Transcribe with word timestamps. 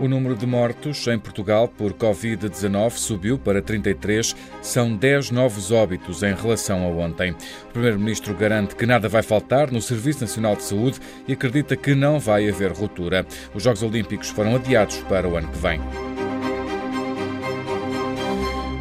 O 0.00 0.08
número 0.08 0.36
de 0.36 0.46
mortos 0.46 1.06
em 1.06 1.18
Portugal 1.18 1.68
por 1.68 1.94
Covid-19 1.94 2.90
subiu 2.92 3.38
para 3.38 3.62
33. 3.62 4.36
São 4.60 4.94
10 4.94 5.30
novos 5.30 5.72
óbitos 5.72 6.22
em 6.22 6.34
relação 6.34 6.84
a 6.84 6.88
ontem. 6.88 7.32
O 7.32 7.72
Primeiro-Ministro 7.72 8.34
garante 8.34 8.76
que 8.76 8.84
nada 8.84 9.08
vai 9.08 9.22
faltar 9.22 9.70
no 9.70 9.80
Serviço 9.80 10.20
Nacional 10.20 10.54
de 10.54 10.64
Saúde 10.64 11.00
e 11.26 11.32
acredita 11.32 11.76
que 11.76 11.94
não 11.94 12.20
vai 12.20 12.46
haver 12.46 12.72
ruptura. 12.72 13.26
Os 13.54 13.62
Jogos 13.62 13.82
Olímpicos 13.82 14.28
foram 14.28 14.56
adiados 14.56 14.98
para 15.08 15.26
o 15.26 15.36
ano 15.36 15.48
que 15.48 15.58
vem. 15.58 15.80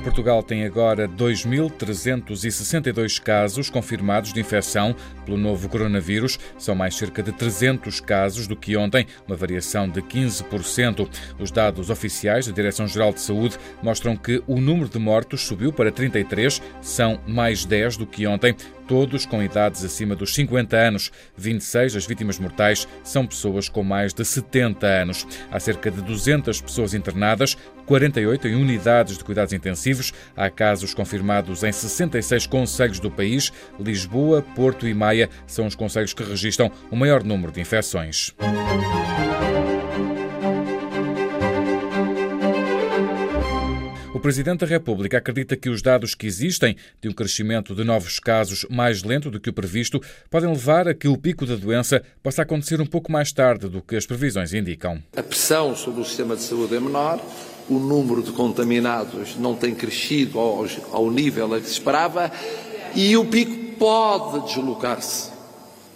Portugal 0.05 0.41
tem 0.43 0.65
agora 0.65 1.07
2.362 1.07 3.19
casos 3.19 3.71
confirmados 3.71 4.31
de 4.31 4.39
infecção 4.39 4.95
pelo 5.25 5.35
novo 5.35 5.67
coronavírus. 5.67 6.37
São 6.59 6.75
mais 6.75 6.93
cerca 6.93 7.23
de 7.23 7.31
300 7.31 8.01
casos 8.01 8.45
do 8.45 8.55
que 8.55 8.77
ontem, 8.77 9.07
uma 9.27 9.35
variação 9.35 9.89
de 9.89 10.03
15%. 10.03 11.09
Os 11.39 11.49
dados 11.49 11.89
oficiais 11.89 12.45
da 12.45 12.53
Direção-Geral 12.53 13.13
de 13.13 13.21
Saúde 13.21 13.57
mostram 13.81 14.15
que 14.15 14.43
o 14.45 14.61
número 14.61 14.87
de 14.87 14.99
mortos 14.99 15.41
subiu 15.41 15.73
para 15.73 15.91
33, 15.91 16.61
são 16.83 17.19
mais 17.25 17.65
10 17.65 17.97
do 17.97 18.05
que 18.05 18.27
ontem, 18.27 18.55
todos 18.87 19.25
com 19.25 19.41
idades 19.41 19.83
acima 19.83 20.15
dos 20.15 20.33
50 20.33 20.75
anos. 20.75 21.11
26 21.37 21.93
das 21.93 22.05
vítimas 22.05 22.39
mortais 22.39 22.87
são 23.03 23.25
pessoas 23.25 23.69
com 23.69 23.83
mais 23.83 24.13
de 24.13 24.23
70 24.23 24.85
anos. 24.85 25.27
Há 25.51 25.59
cerca 25.59 25.91
de 25.91 26.01
200 26.01 26.61
pessoas 26.61 26.93
internadas, 26.93 27.57
48 27.85 28.47
em 28.47 28.55
unidades 28.55 29.17
de 29.17 29.23
cuidados 29.23 29.53
intensivos. 29.53 30.13
Há 30.35 30.49
casos 30.49 30.93
confirmados 30.93 31.63
em 31.63 31.71
66 31.71 32.47
conselhos 32.47 32.99
do 32.99 33.11
país. 33.11 33.51
Lisboa, 33.79 34.41
Porto 34.55 34.87
e 34.87 34.93
Maia 34.93 35.29
são 35.45 35.67
os 35.67 35.75
conselhos 35.75 36.13
que 36.13 36.23
registram 36.23 36.71
o 36.89 36.95
maior 36.95 37.23
número 37.23 37.51
de 37.51 37.61
infecções. 37.61 38.33
O 44.15 44.19
Presidente 44.21 44.61
da 44.61 44.65
República 44.65 45.17
acredita 45.17 45.57
que 45.57 45.67
os 45.67 45.81
dados 45.81 46.15
que 46.15 46.25
existem 46.25 46.77
de 47.01 47.09
um 47.09 47.11
crescimento 47.11 47.75
de 47.75 47.83
novos 47.83 48.17
casos 48.17 48.65
mais 48.69 49.03
lento 49.03 49.29
do 49.29 49.41
que 49.41 49.49
o 49.49 49.53
previsto 49.53 50.01
podem 50.31 50.49
levar 50.49 50.87
a 50.87 50.93
que 50.93 51.09
o 51.09 51.17
pico 51.17 51.45
da 51.45 51.57
doença 51.57 52.01
possa 52.23 52.43
acontecer 52.43 52.79
um 52.79 52.85
pouco 52.85 53.11
mais 53.11 53.33
tarde 53.33 53.67
do 53.67 53.81
que 53.81 53.93
as 53.93 54.05
previsões 54.05 54.53
indicam. 54.53 55.03
A 55.17 55.21
pressão 55.21 55.75
sobre 55.75 55.99
o 55.99 56.05
sistema 56.05 56.37
de 56.37 56.43
saúde 56.43 56.77
é 56.77 56.79
menor, 56.79 57.21
o 57.69 57.77
número 57.77 58.23
de 58.23 58.31
contaminados 58.31 59.35
não 59.35 59.53
tem 59.53 59.75
crescido 59.75 60.39
ao, 60.39 60.65
ao 60.93 61.11
nível 61.11 61.53
a 61.53 61.59
que 61.59 61.65
se 61.65 61.73
esperava 61.73 62.31
e 62.95 63.17
o 63.17 63.25
pico 63.25 63.75
pode 63.77 64.45
deslocar-se. 64.47 65.29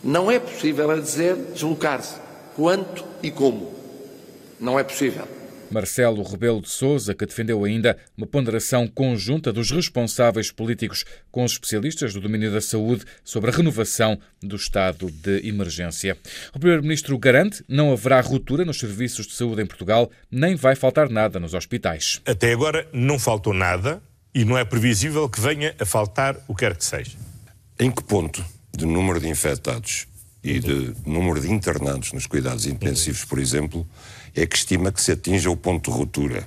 Não 0.03 0.29
é 0.29 0.39
possível, 0.39 0.91
a 0.91 0.97
dizer, 0.97 1.37
deslocar-se. 1.53 2.17
Quanto 2.53 3.05
e 3.23 3.31
como? 3.31 3.73
Não 4.59 4.77
é 4.77 4.83
possível. 4.83 5.38
Marcelo 5.71 6.23
Rebelo 6.23 6.61
de 6.61 6.69
Sousa, 6.69 7.13
que 7.13 7.25
defendeu 7.25 7.63
ainda 7.63 7.97
uma 8.17 8.27
ponderação 8.27 8.87
conjunta 8.87 9.51
dos 9.51 9.71
responsáveis 9.71 10.51
políticos 10.51 11.05
com 11.31 11.43
os 11.43 11.53
especialistas 11.53 12.13
do 12.13 12.21
domínio 12.21 12.51
da 12.51 12.61
saúde 12.61 13.05
sobre 13.23 13.51
a 13.51 13.53
renovação 13.53 14.19
do 14.41 14.55
estado 14.55 15.09
de 15.11 15.47
emergência. 15.47 16.17
O 16.53 16.59
primeiro-ministro 16.59 17.17
garante 17.17 17.63
não 17.67 17.91
haverá 17.91 18.21
ruptura 18.21 18.65
nos 18.65 18.79
serviços 18.79 19.27
de 19.27 19.33
saúde 19.33 19.61
em 19.61 19.65
Portugal, 19.65 20.09
nem 20.31 20.55
vai 20.55 20.75
faltar 20.75 21.09
nada 21.09 21.39
nos 21.39 21.53
hospitais. 21.53 22.21
Até 22.25 22.53
agora 22.53 22.87
não 22.93 23.19
faltou 23.19 23.53
nada 23.53 24.01
e 24.33 24.45
não 24.45 24.57
é 24.57 24.63
previsível 24.63 25.27
que 25.29 25.41
venha 25.41 25.75
a 25.79 25.85
faltar 25.85 26.35
o 26.47 26.55
que 26.55 26.65
quer 26.65 26.75
que 26.75 26.85
seja. 26.85 27.17
Em 27.79 27.89
que 27.89 28.03
ponto 28.03 28.43
de 28.75 28.85
número 28.85 29.19
de 29.19 29.27
infectados 29.27 30.07
e 30.43 30.59
de 30.59 30.93
número 31.05 31.39
de 31.39 31.51
internados 31.51 32.13
nos 32.13 32.27
cuidados 32.27 32.65
intensivos, 32.65 33.25
por 33.25 33.39
exemplo, 33.39 33.87
é 34.35 34.45
que 34.45 34.55
estima 34.55 34.91
que 34.91 35.01
se 35.01 35.11
atinja 35.11 35.49
o 35.49 35.57
ponto 35.57 35.91
de 35.91 35.97
ruptura. 35.97 36.45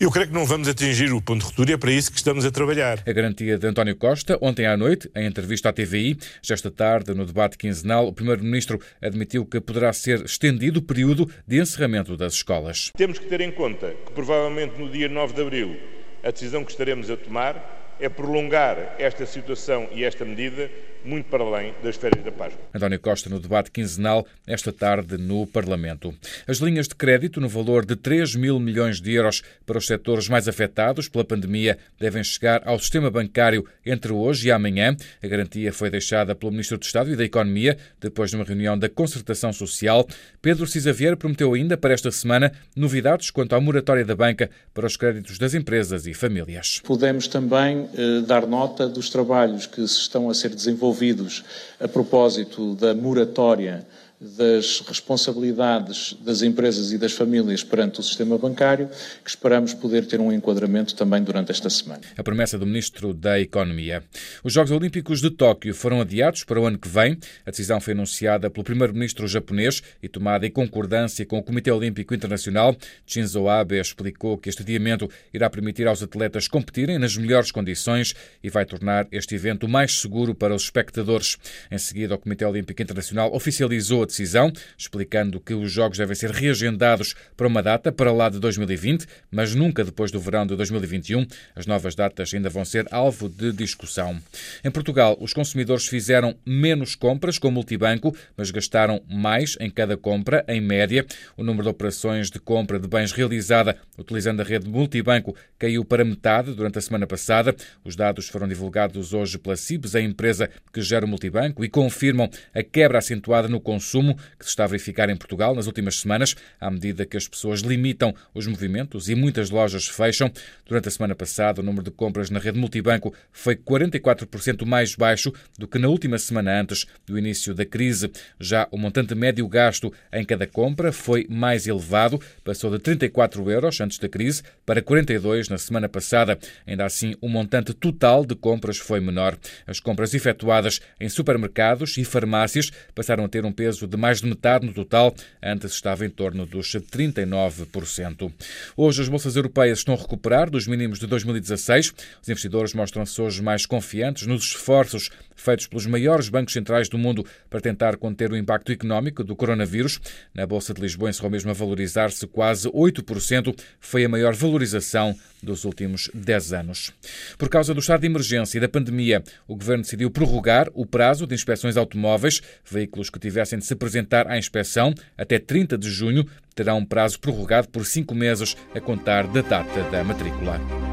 Eu 0.00 0.10
creio 0.10 0.26
que 0.26 0.34
não 0.34 0.44
vamos 0.44 0.66
atingir 0.66 1.12
o 1.12 1.22
ponto 1.22 1.40
de 1.40 1.46
ruptura 1.46 1.70
e 1.70 1.74
é 1.74 1.76
para 1.78 1.92
isso 1.92 2.10
que 2.10 2.18
estamos 2.18 2.44
a 2.44 2.50
trabalhar. 2.50 3.02
A 3.06 3.12
garantia 3.12 3.56
de 3.56 3.66
António 3.66 3.94
Costa, 3.94 4.36
ontem 4.40 4.66
à 4.66 4.76
noite, 4.76 5.08
em 5.14 5.24
entrevista 5.24 5.68
à 5.68 5.72
TVI, 5.72 6.18
já 6.42 6.54
esta 6.54 6.70
tarde, 6.70 7.14
no 7.14 7.24
debate 7.24 7.56
quinzenal, 7.56 8.08
o 8.08 8.12
Primeiro-Ministro 8.12 8.80
admitiu 9.00 9.46
que 9.46 9.60
poderá 9.60 9.92
ser 9.92 10.24
estendido 10.24 10.80
o 10.80 10.82
período 10.82 11.30
de 11.46 11.60
encerramento 11.60 12.16
das 12.16 12.34
escolas. 12.34 12.90
Temos 12.96 13.20
que 13.20 13.26
ter 13.26 13.40
em 13.40 13.52
conta 13.52 13.94
que, 14.04 14.12
provavelmente, 14.12 14.78
no 14.78 14.90
dia 14.90 15.08
9 15.08 15.32
de 15.32 15.42
abril, 15.42 15.76
a 16.24 16.30
decisão 16.32 16.64
que 16.64 16.72
estaremos 16.72 17.08
a 17.08 17.16
tomar 17.16 17.96
é 18.00 18.08
prolongar 18.08 18.96
esta 18.98 19.24
situação 19.24 19.88
e 19.92 20.02
esta 20.02 20.24
medida 20.24 20.70
muito 21.04 21.26
para 21.26 21.44
além 21.44 21.74
das 21.82 21.96
férias 21.96 22.24
da 22.24 22.32
Páscoa. 22.32 22.60
António 22.74 22.98
Costa 22.98 23.28
no 23.28 23.38
debate 23.38 23.70
quinzenal 23.70 24.26
esta 24.46 24.72
tarde 24.72 25.18
no 25.18 25.46
Parlamento. 25.46 26.14
As 26.48 26.58
linhas 26.58 26.88
de 26.88 26.94
crédito 26.94 27.40
no 27.40 27.48
valor 27.48 27.84
de 27.84 27.94
3 27.94 28.34
mil 28.36 28.58
milhões 28.58 29.00
de 29.00 29.12
euros 29.12 29.42
para 29.66 29.78
os 29.78 29.86
setores 29.86 30.28
mais 30.28 30.48
afetados 30.48 31.08
pela 31.08 31.24
pandemia 31.24 31.78
devem 31.98 32.24
chegar 32.24 32.62
ao 32.64 32.78
sistema 32.78 33.10
bancário 33.10 33.66
entre 33.84 34.12
hoje 34.12 34.48
e 34.48 34.52
amanhã. 34.52 34.96
A 35.22 35.26
garantia 35.26 35.72
foi 35.72 35.90
deixada 35.90 36.34
pelo 36.34 36.52
Ministro 36.52 36.78
do 36.78 36.84
Estado 36.84 37.10
e 37.10 37.16
da 37.16 37.24
Economia 37.24 37.76
depois 38.00 38.30
de 38.30 38.36
uma 38.36 38.44
reunião 38.44 38.78
da 38.78 38.88
Concertação 38.88 39.52
Social. 39.52 40.06
Pedro 40.40 40.66
Cisa 40.66 40.92
Vieira 40.92 41.16
prometeu 41.16 41.52
ainda 41.52 41.76
para 41.76 41.92
esta 41.92 42.10
semana 42.10 42.52
novidades 42.74 43.30
quanto 43.30 43.54
à 43.54 43.60
moratória 43.60 44.04
da 44.04 44.16
banca 44.16 44.50
para 44.72 44.86
os 44.86 44.96
créditos 44.96 45.38
das 45.38 45.54
empresas 45.54 46.06
e 46.06 46.14
famílias. 46.14 46.80
Podemos 46.84 47.28
também 47.28 47.88
eh, 47.94 48.22
dar 48.26 48.46
nota 48.46 48.88
dos 48.88 49.10
trabalhos 49.10 49.66
que 49.66 49.86
se 49.86 49.98
estão 49.98 50.30
a 50.30 50.34
ser 50.34 50.50
desenvolvidos 50.50 50.93
envolvidos 50.94 51.44
a 51.80 51.88
propósito 51.88 52.74
da 52.76 52.94
moratória 52.94 53.84
das 54.20 54.80
responsabilidades 54.80 56.16
das 56.24 56.42
empresas 56.42 56.92
e 56.92 56.98
das 56.98 57.12
famílias 57.12 57.62
perante 57.62 58.00
o 58.00 58.02
sistema 58.02 58.38
bancário, 58.38 58.88
que 59.22 59.30
esperamos 59.30 59.74
poder 59.74 60.06
ter 60.06 60.20
um 60.20 60.32
enquadramento 60.32 60.94
também 60.94 61.22
durante 61.22 61.50
esta 61.50 61.68
semana. 61.68 62.00
A 62.16 62.22
promessa 62.22 62.58
do 62.58 62.66
Ministro 62.66 63.12
da 63.12 63.38
Economia. 63.40 64.02
Os 64.42 64.52
Jogos 64.52 64.70
Olímpicos 64.70 65.20
de 65.20 65.30
Tóquio 65.30 65.74
foram 65.74 66.00
adiados 66.00 66.44
para 66.44 66.60
o 66.60 66.66
ano 66.66 66.78
que 66.78 66.88
vem. 66.88 67.18
A 67.44 67.50
decisão 67.50 67.80
foi 67.80 67.92
anunciada 67.92 68.48
pelo 68.48 68.64
Primeiro-Ministro 68.64 69.26
japonês 69.26 69.82
e 70.02 70.08
tomada 70.08 70.46
em 70.46 70.50
concordância 70.50 71.26
com 71.26 71.38
o 71.38 71.42
Comitê 71.42 71.70
Olímpico 71.70 72.14
Internacional. 72.14 72.76
Shinzo 73.06 73.48
Abe 73.48 73.80
explicou 73.80 74.38
que 74.38 74.48
este 74.48 74.62
adiamento 74.62 75.10
irá 75.32 75.50
permitir 75.50 75.86
aos 75.86 76.02
atletas 76.02 76.48
competirem 76.48 76.98
nas 76.98 77.16
melhores 77.16 77.50
condições 77.50 78.14
e 78.42 78.48
vai 78.48 78.64
tornar 78.64 79.06
este 79.10 79.34
evento 79.34 79.68
mais 79.68 80.00
seguro 80.00 80.34
para 80.34 80.54
os 80.54 80.62
espectadores. 80.62 81.36
Em 81.70 81.78
seguida, 81.78 82.14
o 82.14 82.18
Comitê 82.18 82.44
Olímpico 82.44 82.80
Internacional 82.80 83.34
oficializou 83.34 84.03
a 84.04 84.06
decisão, 84.06 84.52
explicando 84.78 85.40
que 85.40 85.54
os 85.54 85.70
Jogos 85.70 85.98
devem 85.98 86.14
ser 86.14 86.30
reagendados 86.30 87.14
para 87.36 87.46
uma 87.46 87.62
data 87.62 87.90
para 87.90 88.12
lá 88.12 88.28
de 88.28 88.38
2020, 88.38 89.06
mas 89.30 89.54
nunca 89.54 89.84
depois 89.84 90.10
do 90.10 90.20
verão 90.20 90.46
de 90.46 90.54
2021. 90.56 91.26
As 91.54 91.66
novas 91.66 91.94
datas 91.94 92.32
ainda 92.32 92.48
vão 92.48 92.64
ser 92.64 92.86
alvo 92.90 93.28
de 93.28 93.52
discussão. 93.52 94.20
Em 94.64 94.70
Portugal, 94.70 95.16
os 95.20 95.32
consumidores 95.32 95.86
fizeram 95.86 96.36
menos 96.46 96.94
compras 96.94 97.38
com 97.38 97.50
multibanco, 97.50 98.14
mas 98.36 98.50
gastaram 98.50 99.02
mais 99.08 99.56
em 99.60 99.70
cada 99.70 99.96
compra, 99.96 100.44
em 100.46 100.60
média. 100.60 101.04
O 101.36 101.42
número 101.42 101.64
de 101.64 101.68
operações 101.70 102.30
de 102.30 102.38
compra 102.38 102.78
de 102.78 102.86
bens 102.86 103.12
realizada 103.12 103.76
utilizando 103.98 104.40
a 104.40 104.44
rede 104.44 104.68
multibanco 104.68 105.34
caiu 105.58 105.84
para 105.84 106.04
metade 106.04 106.52
durante 106.52 106.78
a 106.78 106.80
semana 106.80 107.06
passada. 107.06 107.54
Os 107.84 107.96
dados 107.96 108.28
foram 108.28 108.46
divulgados 108.46 109.12
hoje 109.12 109.38
pela 109.38 109.56
CIBS, 109.56 109.94
a 109.94 110.00
empresa 110.00 110.50
que 110.72 110.82
gera 110.82 111.06
o 111.06 111.08
multibanco, 111.08 111.64
e 111.64 111.68
confirmam 111.68 112.28
a 112.54 112.62
quebra 112.62 112.98
acentuada 112.98 113.48
no 113.48 113.60
consumo 113.60 113.93
consumo 113.94 114.16
que 114.38 114.44
se 114.44 114.50
está 114.50 114.64
a 114.64 114.66
verificar 114.66 115.08
em 115.08 115.16
Portugal 115.16 115.54
nas 115.54 115.66
últimas 115.66 116.00
semanas, 116.00 116.34
à 116.60 116.68
medida 116.70 117.06
que 117.06 117.16
as 117.16 117.28
pessoas 117.28 117.60
limitam 117.60 118.12
os 118.34 118.46
movimentos 118.46 119.08
e 119.08 119.14
muitas 119.14 119.50
lojas 119.50 119.86
fecham. 119.86 120.30
Durante 120.66 120.88
a 120.88 120.90
semana 120.90 121.14
passada, 121.14 121.60
o 121.60 121.64
número 121.64 121.84
de 121.84 121.90
compras 121.90 122.30
na 122.30 122.40
rede 122.40 122.58
multibanco 122.58 123.14
foi 123.30 123.54
44% 123.54 124.66
mais 124.66 124.96
baixo 124.96 125.32
do 125.56 125.68
que 125.68 125.78
na 125.78 125.88
última 125.88 126.18
semana 126.18 126.60
antes 126.60 126.86
do 127.06 127.16
início 127.16 127.54
da 127.54 127.64
crise. 127.64 128.10
Já 128.40 128.66
o 128.72 128.76
montante 128.76 129.14
médio 129.14 129.46
gasto 129.46 129.92
em 130.12 130.24
cada 130.24 130.46
compra 130.46 130.90
foi 130.90 131.26
mais 131.28 131.66
elevado, 131.66 132.20
passou 132.42 132.70
de 132.70 132.78
34 132.80 133.48
euros 133.50 133.80
antes 133.80 133.98
da 133.98 134.08
crise 134.08 134.42
para 134.66 134.82
42 134.82 135.48
na 135.48 135.58
semana 135.58 135.88
passada. 135.88 136.38
Ainda 136.66 136.84
assim, 136.84 137.14
o 137.20 137.28
montante 137.28 137.72
total 137.72 138.24
de 138.24 138.34
compras 138.34 138.76
foi 138.76 138.98
menor. 138.98 139.38
As 139.66 139.78
compras 139.78 140.14
efetuadas 140.14 140.80
em 140.98 141.08
supermercados 141.08 141.96
e 141.96 142.04
farmácias 142.04 142.72
passaram 142.94 143.24
a 143.24 143.28
ter 143.28 143.44
um 143.44 143.52
peso 143.52 143.83
de 143.86 143.96
mais 143.96 144.20
de 144.20 144.26
metade 144.26 144.66
no 144.66 144.72
total, 144.72 145.14
antes 145.42 145.72
estava 145.72 146.04
em 146.04 146.10
torno 146.10 146.46
dos 146.46 146.68
39%. 146.68 148.32
Hoje 148.76 149.02
as 149.02 149.08
bolsas 149.08 149.36
europeias 149.36 149.78
estão 149.78 149.94
a 149.94 149.96
recuperar 149.96 150.50
dos 150.50 150.66
mínimos 150.66 150.98
de 150.98 151.06
2016. 151.06 151.92
Os 152.22 152.28
investidores 152.28 152.74
mostram-se 152.74 153.20
hoje 153.20 153.42
mais 153.42 153.66
confiantes 153.66 154.26
nos 154.26 154.44
esforços 154.44 155.10
feitos 155.34 155.66
pelos 155.66 155.86
maiores 155.86 156.28
bancos 156.28 156.52
centrais 156.52 156.88
do 156.88 156.98
mundo 156.98 157.24
para 157.48 157.60
tentar 157.60 157.96
conter 157.96 158.30
o 158.32 158.36
impacto 158.36 158.72
económico 158.72 159.22
do 159.24 159.36
coronavírus. 159.36 160.00
Na 160.32 160.46
Bolsa 160.46 160.74
de 160.74 160.80
Lisboa 160.80 161.10
encerrou 161.10 161.30
mesmo 161.30 161.50
a 161.50 161.54
valorizar-se 161.54 162.26
quase 162.26 162.68
8%, 162.68 163.56
foi 163.80 164.04
a 164.04 164.08
maior 164.08 164.34
valorização 164.34 165.14
dos 165.42 165.64
últimos 165.64 166.10
10 166.14 166.52
anos. 166.52 166.92
Por 167.36 167.48
causa 167.48 167.74
do 167.74 167.80
estado 167.80 168.00
de 168.00 168.06
emergência 168.06 168.58
e 168.58 168.60
da 168.60 168.68
pandemia, 168.68 169.22
o 169.46 169.54
Governo 169.54 169.82
decidiu 169.82 170.10
prorrogar 170.10 170.68
o 170.74 170.86
prazo 170.86 171.26
de 171.26 171.34
inspeções 171.34 171.76
automóveis. 171.76 172.40
Veículos 172.64 173.10
que 173.10 173.18
tivessem 173.18 173.58
de 173.58 173.64
se 173.64 173.74
apresentar 173.74 174.26
à 174.26 174.38
inspeção 174.38 174.94
até 175.16 175.38
30 175.38 175.76
de 175.76 175.90
junho 175.90 176.26
terão 176.54 176.78
um 176.78 176.84
prazo 176.84 177.18
prorrogado 177.20 177.68
por 177.68 177.84
cinco 177.84 178.14
meses 178.14 178.56
a 178.74 178.80
contar 178.80 179.26
da 179.26 179.42
data 179.42 179.82
da 179.90 180.04
matrícula. 180.04 180.83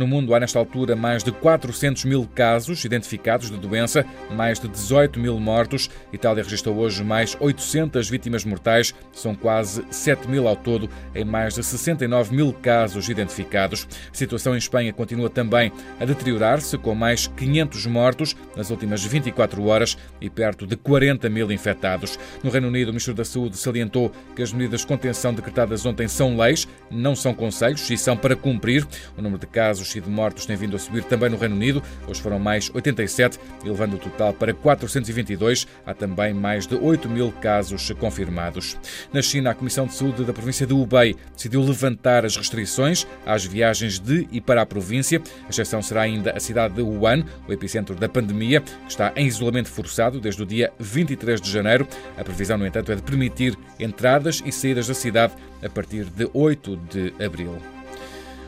No 0.00 0.06
mundo 0.06 0.34
há, 0.34 0.40
nesta 0.40 0.58
altura, 0.58 0.96
mais 0.96 1.22
de 1.22 1.30
400 1.30 2.06
mil 2.06 2.26
casos 2.34 2.86
identificados 2.86 3.50
de 3.50 3.58
doença, 3.58 4.02
mais 4.30 4.58
de 4.58 4.66
18 4.66 5.20
mil 5.20 5.38
mortos. 5.38 5.90
Itália 6.10 6.42
registrou 6.42 6.74
hoje 6.78 7.04
mais 7.04 7.36
800 7.38 8.08
vítimas 8.08 8.42
mortais, 8.42 8.94
são 9.12 9.34
quase 9.34 9.84
7 9.90 10.26
mil 10.26 10.48
ao 10.48 10.56
todo, 10.56 10.88
em 11.14 11.22
mais 11.22 11.52
de 11.52 11.62
69 11.62 12.34
mil 12.34 12.50
casos 12.50 13.10
identificados. 13.10 13.86
A 14.10 14.16
situação 14.16 14.54
em 14.54 14.58
Espanha 14.58 14.90
continua 14.90 15.28
também 15.28 15.70
a 16.00 16.06
deteriorar-se, 16.06 16.78
com 16.78 16.94
mais 16.94 17.26
500 17.26 17.84
mortos 17.84 18.34
nas 18.56 18.70
últimas 18.70 19.04
24 19.04 19.62
horas 19.66 19.98
e 20.18 20.30
perto 20.30 20.66
de 20.66 20.76
40 20.76 21.28
mil 21.28 21.52
infectados. 21.52 22.18
No 22.42 22.48
Reino 22.48 22.68
Unido, 22.68 22.88
o 22.88 22.92
Ministro 22.92 23.12
da 23.12 23.22
Saúde 23.26 23.58
salientou 23.58 24.10
que 24.34 24.42
as 24.42 24.50
medidas 24.50 24.80
de 24.80 24.86
contenção 24.86 25.34
decretadas 25.34 25.84
ontem 25.84 26.08
são 26.08 26.38
leis, 26.38 26.66
não 26.90 27.14
são 27.14 27.34
conselhos 27.34 27.90
e 27.90 27.98
são 27.98 28.16
para 28.16 28.34
cumprir. 28.34 28.88
O 29.14 29.20
número 29.20 29.38
de 29.38 29.46
casos 29.46 29.89
e 29.94 30.00
de 30.00 30.08
mortos 30.08 30.46
tem 30.46 30.56
vindo 30.56 30.76
a 30.76 30.78
subir 30.78 31.04
também 31.04 31.30
no 31.30 31.36
Reino 31.36 31.54
Unido. 31.54 31.82
Hoje 32.06 32.20
foram 32.20 32.38
mais 32.38 32.70
87, 32.72 33.38
elevando 33.64 33.96
o 33.96 33.98
total 33.98 34.32
para 34.32 34.52
422. 34.52 35.66
Há 35.86 35.94
também 35.94 36.32
mais 36.32 36.66
de 36.66 36.74
8 36.74 37.08
mil 37.08 37.32
casos 37.32 37.90
confirmados. 37.92 38.76
Na 39.12 39.22
China, 39.22 39.50
a 39.50 39.54
Comissão 39.54 39.86
de 39.86 39.94
Saúde 39.94 40.24
da 40.24 40.32
província 40.32 40.66
de 40.66 40.74
Hubei 40.74 41.16
decidiu 41.34 41.62
levantar 41.62 42.24
as 42.24 42.36
restrições 42.36 43.06
às 43.24 43.44
viagens 43.44 43.98
de 43.98 44.28
e 44.30 44.40
para 44.40 44.62
a 44.62 44.66
província. 44.66 45.20
A 45.46 45.50
exceção 45.50 45.82
será 45.82 46.02
ainda 46.02 46.32
a 46.32 46.40
cidade 46.40 46.74
de 46.74 46.82
Wuhan, 46.82 47.24
o 47.48 47.52
epicentro 47.52 47.94
da 47.94 48.08
pandemia, 48.08 48.60
que 48.60 48.90
está 48.90 49.12
em 49.16 49.26
isolamento 49.26 49.68
forçado 49.68 50.20
desde 50.20 50.42
o 50.42 50.46
dia 50.46 50.72
23 50.78 51.40
de 51.40 51.50
janeiro. 51.50 51.86
A 52.16 52.24
previsão, 52.24 52.58
no 52.58 52.66
entanto, 52.66 52.92
é 52.92 52.96
de 52.96 53.02
permitir 53.02 53.56
entradas 53.78 54.42
e 54.44 54.52
saídas 54.52 54.86
da 54.86 54.94
cidade 54.94 55.34
a 55.62 55.68
partir 55.68 56.04
de 56.04 56.28
8 56.32 56.76
de 56.76 57.14
abril. 57.24 57.79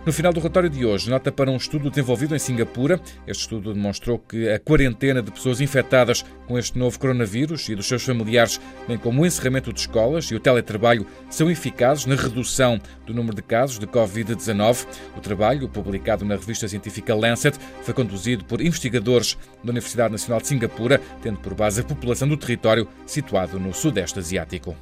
No 0.05 0.13
final 0.13 0.33
do 0.33 0.41
relatório 0.41 0.69
de 0.69 0.85
hoje, 0.85 1.09
nota 1.09 1.31
para 1.31 1.49
um 1.49 1.57
estudo 1.57 1.89
desenvolvido 1.89 2.35
em 2.35 2.39
Singapura. 2.39 3.01
Este 3.25 3.43
estudo 3.43 3.73
demonstrou 3.73 4.19
que 4.19 4.49
a 4.49 4.59
quarentena 4.59 5.23
de 5.23 5.31
pessoas 5.31 5.61
infectadas 5.61 6.25
com 6.49 6.59
este 6.59 6.77
novo 6.77 6.99
coronavírus 6.99 7.69
e 7.69 7.77
dos 7.77 7.87
seus 7.87 8.03
familiares, 8.05 8.61
bem 8.89 8.99
como 8.99 9.23
o 9.23 9.27
encerramento 9.27 9.73
de 9.73 9.79
escolas 9.79 10.25
e 10.25 10.35
o 10.35 10.41
teletrabalho, 10.41 11.07
são 11.31 11.49
eficazes 11.49 12.05
na 12.05 12.17
redução 12.17 12.81
do 13.07 13.15
número 13.15 13.37
de 13.37 13.43
casos 13.43 13.79
de 13.79 13.87
Covid-19. 13.87 14.89
O 15.17 15.21
trabalho, 15.21 15.69
publicado 15.69 16.25
na 16.25 16.35
revista 16.35 16.67
científica 16.67 17.15
Lancet, 17.15 17.57
foi 17.83 17.95
conduzido 17.95 18.45
por 18.45 18.61
investigadores 18.61 19.39
da 19.63 19.71
Universidade 19.71 20.11
Nacional 20.11 20.41
de 20.41 20.49
Singapura, 20.49 21.01
tendo 21.23 21.39
por 21.39 21.55
base 21.55 21.81
a 21.81 21.85
população 21.85 22.27
do 22.27 22.37
território 22.37 22.89
situado 23.07 23.61
no 23.61 23.73
Sudeste 23.73 24.19
Asiático. 24.19 24.77